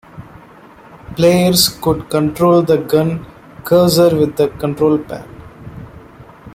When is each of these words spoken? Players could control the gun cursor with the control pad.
Players 1.15 1.69
could 1.69 2.09
control 2.09 2.63
the 2.63 2.77
gun 2.77 3.23
cursor 3.63 4.17
with 4.17 4.35
the 4.35 4.47
control 4.47 4.97
pad. 4.97 5.29